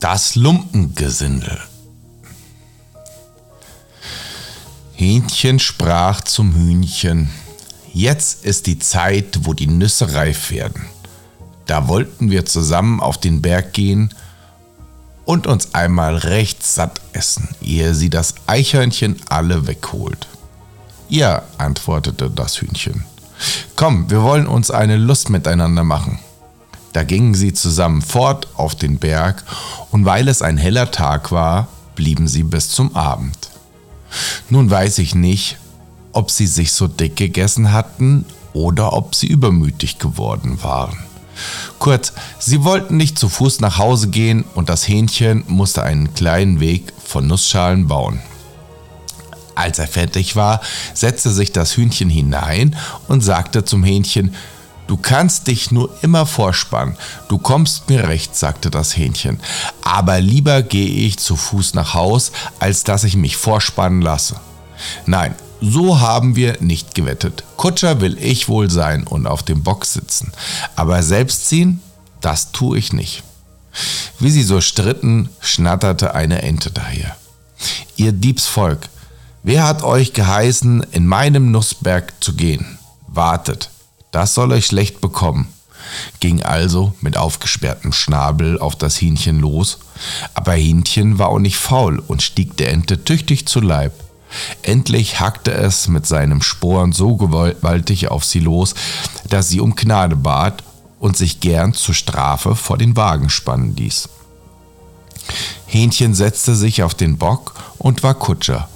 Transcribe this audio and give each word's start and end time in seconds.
Das 0.00 0.34
Lumpengesindel. 0.34 1.58
Hähnchen 4.92 5.58
sprach 5.58 6.20
zum 6.20 6.54
Hühnchen, 6.54 7.30
jetzt 7.94 8.44
ist 8.44 8.66
die 8.66 8.78
Zeit, 8.78 9.40
wo 9.42 9.54
die 9.54 9.66
Nüsse 9.66 10.12
reif 10.12 10.50
werden. 10.50 10.84
Da 11.64 11.88
wollten 11.88 12.30
wir 12.30 12.44
zusammen 12.44 13.00
auf 13.00 13.18
den 13.18 13.40
Berg 13.40 13.72
gehen 13.72 14.14
und 15.24 15.46
uns 15.46 15.74
einmal 15.74 16.16
recht 16.16 16.62
satt 16.62 17.00
essen, 17.14 17.48
ehe 17.62 17.94
sie 17.94 18.10
das 18.10 18.34
Eichhörnchen 18.46 19.16
alle 19.30 19.66
wegholt. 19.66 20.28
Ja, 21.08 21.42
antwortete 21.56 22.28
das 22.30 22.60
Hühnchen. 22.60 23.06
Komm, 23.76 24.10
wir 24.10 24.22
wollen 24.22 24.46
uns 24.46 24.70
eine 24.70 24.98
Lust 24.98 25.30
miteinander 25.30 25.84
machen. 25.84 26.18
Da 26.96 27.04
gingen 27.04 27.34
sie 27.34 27.52
zusammen 27.52 28.00
fort 28.00 28.48
auf 28.54 28.74
den 28.74 28.96
Berg, 28.96 29.44
und 29.90 30.06
weil 30.06 30.28
es 30.28 30.40
ein 30.40 30.56
heller 30.56 30.90
Tag 30.90 31.30
war, 31.30 31.68
blieben 31.94 32.26
sie 32.26 32.42
bis 32.42 32.70
zum 32.70 32.96
Abend. 32.96 33.36
Nun 34.48 34.70
weiß 34.70 34.96
ich 34.96 35.14
nicht, 35.14 35.58
ob 36.12 36.30
sie 36.30 36.46
sich 36.46 36.72
so 36.72 36.88
dick 36.88 37.16
gegessen 37.16 37.70
hatten 37.70 38.24
oder 38.54 38.94
ob 38.94 39.14
sie 39.14 39.26
übermütig 39.26 39.98
geworden 39.98 40.62
waren. 40.62 40.96
Kurz, 41.78 42.14
sie 42.38 42.64
wollten 42.64 42.96
nicht 42.96 43.18
zu 43.18 43.28
Fuß 43.28 43.60
nach 43.60 43.76
Hause 43.76 44.08
gehen 44.08 44.46
und 44.54 44.70
das 44.70 44.88
Hähnchen 44.88 45.44
musste 45.48 45.82
einen 45.82 46.14
kleinen 46.14 46.60
Weg 46.60 46.94
von 47.04 47.26
Nussschalen 47.26 47.88
bauen. 47.88 48.22
Als 49.54 49.78
er 49.78 49.86
fertig 49.86 50.34
war, 50.34 50.62
setzte 50.94 51.30
sich 51.30 51.52
das 51.52 51.76
Hühnchen 51.76 52.08
hinein 52.08 52.74
und 53.06 53.20
sagte 53.20 53.66
zum 53.66 53.84
Hähnchen, 53.84 54.34
Du 54.86 54.96
kannst 54.96 55.48
dich 55.48 55.70
nur 55.70 55.90
immer 56.02 56.26
vorspannen. 56.26 56.96
Du 57.28 57.38
kommst 57.38 57.88
mir 57.88 58.08
recht, 58.08 58.36
sagte 58.36 58.70
das 58.70 58.96
Hähnchen. 58.96 59.40
Aber 59.82 60.20
lieber 60.20 60.62
gehe 60.62 61.06
ich 61.06 61.18
zu 61.18 61.36
Fuß 61.36 61.74
nach 61.74 61.94
Haus, 61.94 62.32
als 62.60 62.84
dass 62.84 63.04
ich 63.04 63.16
mich 63.16 63.36
vorspannen 63.36 64.00
lasse. 64.00 64.36
Nein, 65.06 65.34
so 65.60 66.00
haben 66.00 66.36
wir 66.36 66.58
nicht 66.60 66.94
gewettet. 66.94 67.44
Kutscher 67.56 68.00
will 68.00 68.16
ich 68.20 68.48
wohl 68.48 68.70
sein 68.70 69.06
und 69.06 69.26
auf 69.26 69.42
dem 69.42 69.62
Bock 69.62 69.84
sitzen. 69.84 70.32
Aber 70.76 71.02
selbst 71.02 71.48
ziehen, 71.48 71.82
das 72.20 72.52
tue 72.52 72.78
ich 72.78 72.92
nicht. 72.92 73.22
Wie 74.18 74.30
sie 74.30 74.42
so 74.42 74.60
stritten, 74.60 75.28
schnatterte 75.40 76.14
eine 76.14 76.42
Ente 76.42 76.70
daher. 76.70 77.16
Ihr 77.96 78.12
Diebsvolk, 78.12 78.88
wer 79.42 79.64
hat 79.64 79.82
euch 79.82 80.12
geheißen, 80.12 80.86
in 80.92 81.06
meinem 81.06 81.50
Nussberg 81.50 82.12
zu 82.20 82.34
gehen? 82.34 82.78
Wartet, 83.06 83.70
das 84.16 84.32
soll 84.32 84.50
euch 84.52 84.64
schlecht 84.64 85.02
bekommen. 85.02 85.46
Ging 86.20 86.42
also 86.42 86.94
mit 87.02 87.18
aufgesperrtem 87.18 87.92
Schnabel 87.92 88.58
auf 88.58 88.74
das 88.74 88.98
Hähnchen 88.98 89.40
los, 89.40 89.78
aber 90.32 90.54
Hähnchen 90.54 91.18
war 91.18 91.28
auch 91.28 91.38
nicht 91.38 91.58
faul 91.58 91.98
und 91.98 92.22
stieg 92.22 92.56
der 92.56 92.72
Ente 92.72 93.04
tüchtig 93.04 93.46
zu 93.46 93.60
Leib. 93.60 93.92
Endlich 94.62 95.20
hackte 95.20 95.52
es 95.52 95.86
mit 95.86 96.06
seinem 96.06 96.40
Sporen 96.40 96.92
so 96.92 97.16
gewaltig 97.16 98.10
auf 98.10 98.24
sie 98.24 98.40
los, 98.40 98.74
dass 99.28 99.50
sie 99.50 99.60
um 99.60 99.76
Gnade 99.76 100.16
bat 100.16 100.62
und 100.98 101.18
sich 101.18 101.40
gern 101.40 101.74
zur 101.74 101.94
Strafe 101.94 102.56
vor 102.56 102.78
den 102.78 102.96
Wagen 102.96 103.28
spannen 103.28 103.76
ließ. 103.76 104.08
Hähnchen 105.66 106.14
setzte 106.14 106.56
sich 106.56 106.82
auf 106.82 106.94
den 106.94 107.18
Bock 107.18 107.52
und 107.76 108.02
war 108.02 108.14
Kutscher, 108.14 108.66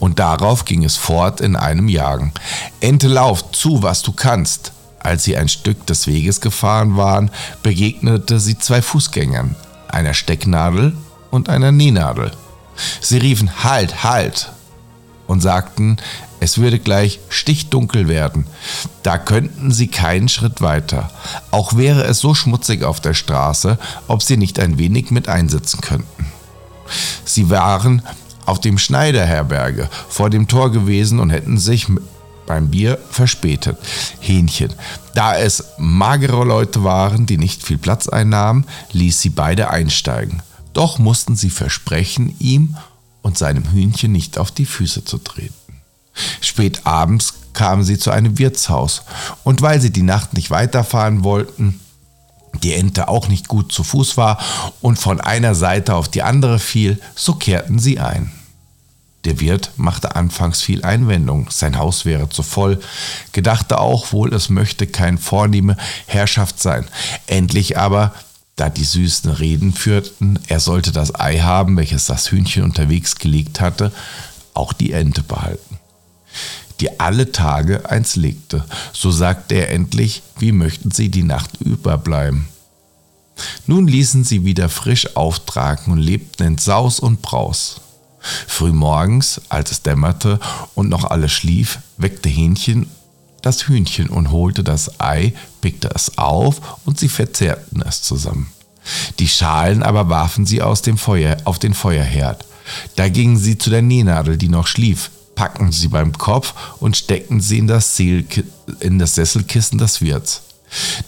und 0.00 0.18
darauf 0.18 0.64
ging 0.64 0.84
es 0.84 0.96
fort 0.96 1.42
in 1.42 1.54
einem 1.54 1.88
Jagen. 1.88 2.32
Ente 2.80 3.08
lauf 3.08 3.52
zu, 3.52 3.82
was 3.82 4.00
du 4.00 4.12
kannst. 4.12 4.72
Als 5.06 5.22
sie 5.22 5.36
ein 5.36 5.48
Stück 5.48 5.86
des 5.86 6.08
Weges 6.08 6.40
gefahren 6.40 6.96
waren, 6.96 7.30
begegnete 7.62 8.40
sie 8.40 8.58
zwei 8.58 8.82
Fußgängern, 8.82 9.54
einer 9.86 10.14
Stecknadel 10.14 10.96
und 11.30 11.48
einer 11.48 11.70
Nähnadel. 11.70 12.32
Sie 13.00 13.18
riefen 13.18 13.62
Halt, 13.62 14.02
halt, 14.02 14.50
und 15.28 15.42
sagten, 15.42 15.98
es 16.40 16.58
würde 16.58 16.80
gleich 16.80 17.20
stichdunkel 17.28 18.08
werden. 18.08 18.48
Da 19.04 19.16
könnten 19.16 19.70
sie 19.70 19.86
keinen 19.86 20.28
Schritt 20.28 20.60
weiter. 20.60 21.08
Auch 21.52 21.76
wäre 21.76 22.02
es 22.02 22.18
so 22.18 22.34
schmutzig 22.34 22.82
auf 22.82 22.98
der 22.98 23.14
Straße, 23.14 23.78
ob 24.08 24.24
sie 24.24 24.36
nicht 24.36 24.58
ein 24.58 24.76
wenig 24.76 25.12
mit 25.12 25.28
einsitzen 25.28 25.82
könnten. 25.82 26.26
Sie 27.24 27.48
waren 27.48 28.02
auf 28.44 28.60
dem 28.60 28.76
Schneiderherberge 28.76 29.88
vor 30.08 30.30
dem 30.30 30.48
Tor 30.48 30.72
gewesen 30.72 31.20
und 31.20 31.30
hätten 31.30 31.58
sich 31.58 31.86
beim 32.46 32.70
Bier 32.70 32.98
verspätet. 33.10 33.78
Hähnchen. 34.20 34.72
Da 35.14 35.36
es 35.36 35.64
magere 35.78 36.44
Leute 36.44 36.84
waren, 36.84 37.26
die 37.26 37.38
nicht 37.38 37.62
viel 37.62 37.78
Platz 37.78 38.08
einnahmen, 38.08 38.64
ließ 38.92 39.20
sie 39.20 39.30
beide 39.30 39.70
einsteigen. 39.70 40.42
Doch 40.72 40.98
mussten 40.98 41.36
sie 41.36 41.50
versprechen, 41.50 42.34
ihm 42.38 42.76
und 43.22 43.38
seinem 43.38 43.70
Hühnchen 43.72 44.12
nicht 44.12 44.38
auf 44.38 44.50
die 44.50 44.66
Füße 44.66 45.04
zu 45.04 45.18
treten. 45.18 45.54
Spät 46.40 46.86
abends 46.86 47.34
kamen 47.52 47.82
sie 47.84 47.98
zu 47.98 48.10
einem 48.10 48.38
Wirtshaus, 48.38 49.02
und 49.42 49.62
weil 49.62 49.80
sie 49.80 49.90
die 49.90 50.02
Nacht 50.02 50.34
nicht 50.34 50.50
weiterfahren 50.50 51.24
wollten, 51.24 51.80
die 52.62 52.74
Ente 52.74 53.08
auch 53.08 53.28
nicht 53.28 53.48
gut 53.48 53.72
zu 53.72 53.82
Fuß 53.82 54.16
war 54.16 54.38
und 54.80 54.98
von 54.98 55.20
einer 55.20 55.54
Seite 55.54 55.94
auf 55.94 56.08
die 56.08 56.22
andere 56.22 56.58
fiel, 56.58 57.00
so 57.14 57.34
kehrten 57.34 57.78
sie 57.78 57.98
ein. 57.98 58.32
Der 59.26 59.40
Wirt 59.40 59.72
machte 59.76 60.14
anfangs 60.14 60.62
viel 60.62 60.84
Einwendung, 60.84 61.48
sein 61.50 61.78
Haus 61.78 62.04
wäre 62.04 62.28
zu 62.28 62.44
voll, 62.44 62.78
gedachte 63.32 63.80
auch 63.80 64.12
wohl, 64.12 64.32
es 64.32 64.50
möchte 64.50 64.86
kein 64.86 65.18
vornehme 65.18 65.76
Herrschaft 66.06 66.62
sein. 66.62 66.86
Endlich 67.26 67.76
aber 67.76 68.14
da 68.54 68.70
die 68.70 68.84
süßen 68.84 69.32
Reden 69.32 69.72
führten, 69.72 70.38
er 70.46 70.60
sollte 70.60 70.92
das 70.92 71.12
Ei 71.18 71.40
haben, 71.40 71.76
welches 71.76 72.06
das 72.06 72.30
Hühnchen 72.30 72.62
unterwegs 72.62 73.16
gelegt 73.16 73.60
hatte, 73.60 73.90
auch 74.54 74.72
die 74.72 74.92
Ente 74.92 75.24
behalten, 75.24 75.80
die 76.78 77.00
alle 77.00 77.32
Tage 77.32 77.90
eins 77.90 78.14
legte. 78.14 78.64
So 78.92 79.10
sagte 79.10 79.56
er 79.56 79.72
endlich, 79.72 80.22
wie 80.38 80.52
möchten 80.52 80.92
sie 80.92 81.08
die 81.08 81.24
Nacht 81.24 81.60
überbleiben. 81.60 82.46
Nun 83.66 83.88
ließen 83.88 84.22
sie 84.22 84.44
wieder 84.44 84.68
frisch 84.68 85.16
auftragen 85.16 85.92
und 85.92 85.98
lebten 85.98 86.44
in 86.44 86.58
Saus 86.58 87.00
und 87.00 87.22
Braus. 87.22 87.80
Frühmorgens, 88.46 89.40
als 89.48 89.70
es 89.70 89.82
dämmerte 89.82 90.40
und 90.74 90.88
noch 90.88 91.04
alles 91.04 91.32
schlief, 91.32 91.78
weckte 91.96 92.28
Hähnchen 92.28 92.88
das 93.46 93.68
Hühnchen 93.68 94.08
und 94.08 94.32
holte 94.32 94.64
das 94.64 95.00
Ei, 95.00 95.32
pickte 95.60 95.88
es 95.94 96.18
auf 96.18 96.80
und 96.84 96.98
sie 96.98 97.08
verzehrten 97.08 97.80
es 97.80 98.02
zusammen. 98.02 98.48
Die 99.20 99.28
Schalen 99.28 99.82
aber 99.82 100.08
warfen 100.08 100.46
sie 100.46 100.62
aus 100.62 100.82
dem 100.82 100.98
Feuer 100.98 101.36
auf 101.44 101.58
den 101.58 101.72
Feuerherd. 101.72 102.44
Da 102.96 103.08
gingen 103.08 103.36
sie 103.36 103.56
zu 103.56 103.70
der 103.70 103.82
Nähnadel, 103.82 104.36
die 104.36 104.48
noch 104.48 104.66
schlief, 104.66 105.10
packten 105.36 105.70
sie 105.70 105.88
beim 105.88 106.12
Kopf 106.12 106.54
und 106.80 106.96
steckten 106.96 107.40
sie 107.40 107.58
in 107.58 107.68
das, 107.68 107.98
in 107.98 108.98
das 108.98 109.14
Sesselkissen 109.14 109.78
des 109.78 110.00
Wirts. 110.00 110.42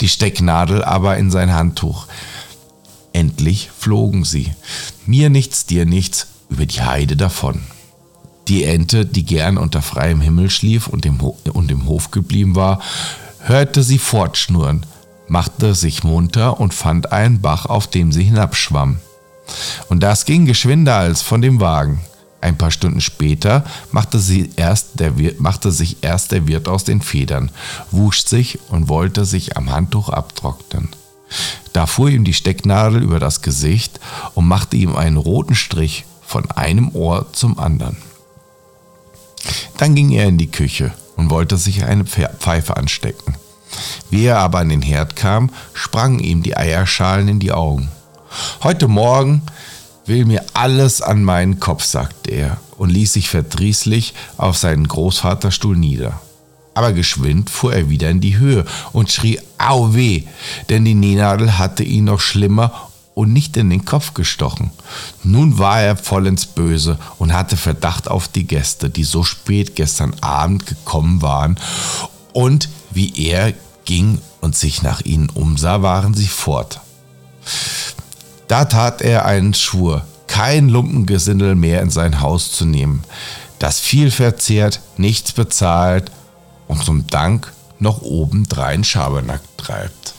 Die 0.00 0.08
Stecknadel 0.08 0.84
aber 0.84 1.16
in 1.16 1.32
sein 1.32 1.52
Handtuch. 1.52 2.06
Endlich 3.12 3.70
flogen 3.76 4.24
sie, 4.24 4.52
mir 5.06 5.28
nichts, 5.28 5.66
dir 5.66 5.86
nichts, 5.86 6.28
über 6.48 6.66
die 6.66 6.82
Heide 6.82 7.16
davon. 7.16 7.62
Die 8.48 8.64
Ente, 8.64 9.04
die 9.04 9.24
gern 9.26 9.58
unter 9.58 9.82
freiem 9.82 10.20
Himmel 10.20 10.48
schlief 10.48 10.86
und 10.88 11.04
im, 11.04 11.20
Ho 11.20 11.36
und 11.52 11.70
im 11.70 11.86
Hof 11.86 12.10
geblieben 12.10 12.56
war, 12.56 12.80
hörte 13.40 13.82
sie 13.82 13.98
fortschnurren, 13.98 14.86
machte 15.28 15.74
sich 15.74 16.02
munter 16.02 16.58
und 16.58 16.72
fand 16.72 17.12
einen 17.12 17.40
Bach, 17.42 17.66
auf 17.66 17.86
dem 17.86 18.10
sie 18.10 18.24
hinabschwamm. 18.24 19.00
Und 19.88 20.02
das 20.02 20.24
ging 20.24 20.46
geschwinder 20.46 20.96
als 20.96 21.22
von 21.22 21.42
dem 21.42 21.60
Wagen. 21.60 22.00
Ein 22.40 22.56
paar 22.56 22.70
Stunden 22.70 23.00
später 23.00 23.64
machte, 23.90 24.18
Wirt, 24.28 25.40
machte 25.40 25.72
sich 25.72 25.98
erst 26.02 26.30
der 26.30 26.46
Wirt 26.46 26.68
aus 26.68 26.84
den 26.84 27.02
Federn, 27.02 27.50
wusch 27.90 28.24
sich 28.24 28.60
und 28.70 28.88
wollte 28.88 29.24
sich 29.24 29.56
am 29.56 29.72
Handtuch 29.72 30.08
abtrocknen. 30.08 30.88
Da 31.72 31.86
fuhr 31.86 32.08
ihm 32.08 32.24
die 32.24 32.34
Stecknadel 32.34 33.02
über 33.02 33.18
das 33.18 33.42
Gesicht 33.42 34.00
und 34.34 34.46
machte 34.46 34.76
ihm 34.76 34.96
einen 34.96 35.16
roten 35.16 35.54
Strich 35.54 36.04
von 36.28 36.50
einem 36.50 36.94
Ohr 36.94 37.26
zum 37.32 37.58
anderen. 37.58 37.96
Dann 39.78 39.94
ging 39.94 40.10
er 40.10 40.26
in 40.26 40.36
die 40.36 40.50
Küche 40.50 40.92
und 41.16 41.30
wollte 41.30 41.56
sich 41.56 41.84
eine 41.84 42.04
Pfeife 42.04 42.76
anstecken. 42.76 43.34
Wie 44.10 44.26
er 44.26 44.38
aber 44.38 44.58
an 44.58 44.68
den 44.68 44.82
Herd 44.82 45.16
kam, 45.16 45.50
sprangen 45.72 46.18
ihm 46.18 46.42
die 46.42 46.56
Eierschalen 46.56 47.28
in 47.28 47.40
die 47.40 47.52
Augen. 47.52 47.88
Heute 48.62 48.88
Morgen 48.88 49.42
will 50.04 50.26
mir 50.26 50.44
alles 50.52 51.00
an 51.00 51.24
meinen 51.24 51.60
Kopf, 51.60 51.84
sagte 51.84 52.30
er 52.30 52.58
und 52.76 52.90
ließ 52.90 53.14
sich 53.14 53.30
verdrießlich 53.30 54.12
auf 54.36 54.58
seinen 54.58 54.86
Großvaterstuhl 54.86 55.76
nieder. 55.76 56.20
Aber 56.74 56.92
geschwind 56.92 57.50
fuhr 57.50 57.74
er 57.74 57.88
wieder 57.88 58.10
in 58.10 58.20
die 58.20 58.36
Höhe 58.36 58.64
und 58.92 59.10
schrie 59.10 59.40
Au 59.56 59.94
weh, 59.94 60.24
denn 60.68 60.84
die 60.84 60.94
Nähnadel 60.94 61.58
hatte 61.58 61.82
ihn 61.82 62.04
noch 62.04 62.20
schlimmer 62.20 62.87
und 63.18 63.32
nicht 63.32 63.56
in 63.56 63.68
den 63.68 63.84
Kopf 63.84 64.14
gestochen. 64.14 64.70
Nun 65.24 65.58
war 65.58 65.82
er 65.82 65.96
vollends 65.96 66.46
böse 66.46 67.00
und 67.18 67.32
hatte 67.32 67.56
Verdacht 67.56 68.06
auf 68.08 68.28
die 68.28 68.46
Gäste, 68.46 68.90
die 68.90 69.02
so 69.02 69.24
spät 69.24 69.74
gestern 69.74 70.14
Abend 70.20 70.66
gekommen 70.66 71.20
waren. 71.20 71.58
Und 72.32 72.68
wie 72.92 73.12
er 73.26 73.54
ging 73.84 74.20
und 74.40 74.54
sich 74.54 74.84
nach 74.84 75.00
ihnen 75.00 75.30
umsah, 75.30 75.82
waren 75.82 76.14
sie 76.14 76.28
fort. 76.28 76.80
Da 78.46 78.66
tat 78.66 79.02
er 79.02 79.24
einen 79.24 79.52
Schwur, 79.52 80.06
kein 80.28 80.68
Lumpengesindel 80.68 81.56
mehr 81.56 81.82
in 81.82 81.90
sein 81.90 82.20
Haus 82.20 82.52
zu 82.52 82.66
nehmen, 82.66 83.02
das 83.58 83.80
viel 83.80 84.12
verzehrt, 84.12 84.80
nichts 84.96 85.32
bezahlt 85.32 86.12
und 86.68 86.84
zum 86.84 87.08
Dank 87.08 87.52
noch 87.80 88.00
obendrein 88.00 88.84
Schabernack 88.84 89.40
treibt. 89.56 90.14